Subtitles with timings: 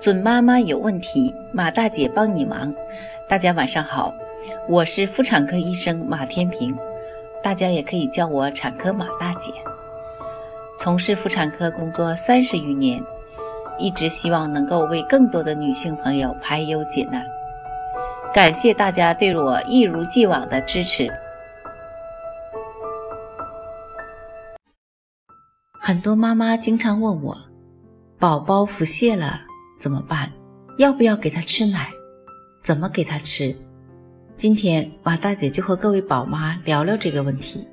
[0.00, 2.74] 准妈妈有问题，马大姐帮你忙。
[3.28, 4.10] 大家晚上好，
[4.66, 6.74] 我是妇产科医生马天平，
[7.42, 9.52] 大家也可以叫我产科马大姐。
[10.78, 12.98] 从事妇产科工作三十余年，
[13.78, 17.22] 一直希望能够为更多的女性朋友排忧解难。
[18.32, 21.12] 感谢大家对我一如既往的支持。
[25.78, 27.36] 很多妈妈经常问我，
[28.18, 29.49] 宝宝腹泻了。
[29.80, 30.30] 怎么办？
[30.76, 31.90] 要不要给他吃奶？
[32.62, 33.56] 怎么给他吃？
[34.36, 37.66] 今天马大姐就和各位宝妈聊聊这个问题。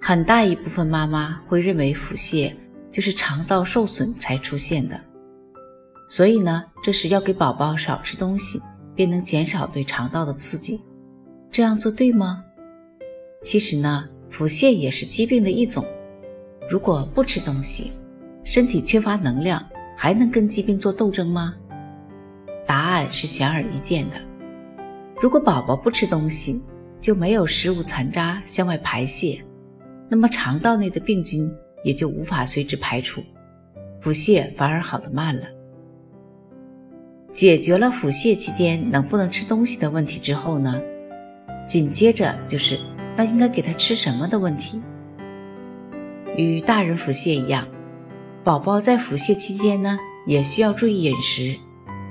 [0.00, 2.54] 很大一部分妈妈会认为腹泻
[2.92, 5.00] 就是肠道受损才出现的，
[6.08, 8.62] 所以呢，这时要给宝宝少吃东西，
[8.94, 10.80] 便能减少对肠道的刺激。
[11.50, 12.44] 这样做对吗？
[13.42, 15.84] 其实呢，腹泻也是疾病的一种。
[16.70, 17.90] 如果不吃东西，
[18.44, 19.64] 身体缺乏能量。
[19.96, 21.54] 还能跟疾病做斗争吗？
[22.66, 24.16] 答案是显而易见的。
[25.20, 26.62] 如果宝宝不吃东西，
[27.00, 29.40] 就没有食物残渣向外排泄，
[30.08, 31.50] 那么肠道内的病菌
[31.82, 33.22] 也就无法随之排出，
[34.00, 35.46] 腹泻反而好得慢了。
[37.32, 40.82] 解决了腹泻期间能不能吃东西的问题之后呢，
[41.66, 42.78] 紧接着就是
[43.16, 44.82] 那应该给他吃什么的问题。
[46.36, 47.66] 与大人腹泻一样。
[48.46, 51.58] 宝宝在腹泻期间呢，也需要注意饮食，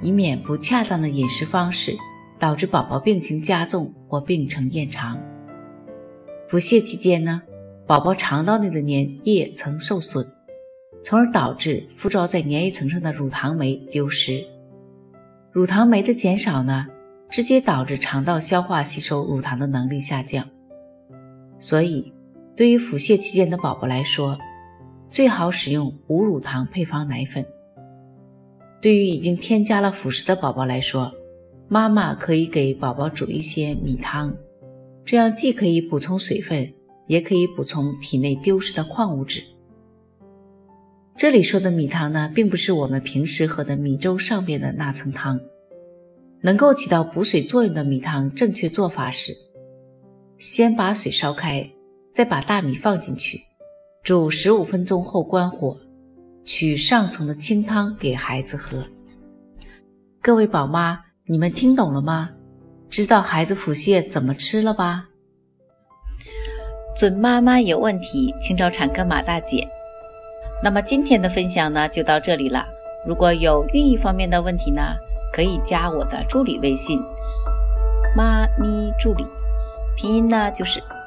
[0.00, 1.98] 以免不恰当的饮食方式
[2.38, 5.20] 导致宝宝病情加重或病程延长。
[6.46, 7.42] 腹泻期间呢，
[7.84, 10.24] 宝宝肠道内的粘液层受损，
[11.02, 14.46] 从而导致附着在粘液层上的乳糖酶丢失。
[15.50, 16.86] 乳糖酶的减少呢，
[17.28, 20.48] 直接导致肠道消化吸收乳糖的能力下降。
[21.58, 22.12] 所以，
[22.56, 24.38] 对于腹泻期间的宝宝来说，
[25.10, 27.44] 最好使用无乳糖配方奶粉。
[28.80, 31.12] 对于已经添加了辅食的宝宝来说，
[31.68, 34.36] 妈妈可以给宝宝煮一些米汤，
[35.04, 36.72] 这样既可以补充水分，
[37.06, 39.42] 也可以补充体内丢失的矿物质。
[41.16, 45.40] 这里说的米汤呢，并不是我们平时喝的米粥上边的那层汤。
[46.42, 49.34] 能够起到补水作用的米汤，正确做法是：
[50.38, 51.70] 先把水烧开，
[52.14, 53.42] 再把大米放进去。
[54.02, 55.76] 煮十五分钟后关火，
[56.42, 58.82] 取上层的清汤给孩子喝。
[60.22, 62.30] 各位宝妈，你们听懂了吗？
[62.88, 65.08] 知道孩子腹泻怎么吃了吧？
[66.96, 69.68] 准妈妈有问题，请找产科马大姐。
[70.64, 72.66] 那么今天的分享呢，就到这里了。
[73.06, 74.82] 如果有孕育方面的问题呢，
[75.30, 76.98] 可以加我的助理微信
[78.16, 79.26] “妈咪助理”，
[79.94, 80.82] 拼音呢就是。